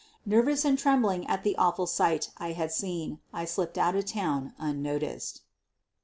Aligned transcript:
Nervous 0.25 0.65
and 0.65 0.79
trembling 0.79 1.27
at 1.27 1.43
the 1.43 1.55
awful 1.57 1.85
sight 1.85 2.31
I 2.39 2.53
had 2.53 2.71
seen, 2.71 3.19
I 3.31 3.45
slipped 3.45 3.77
out 3.77 3.95
of 3.95 4.05
town 4.05 4.55
unnoticed. 4.57 5.43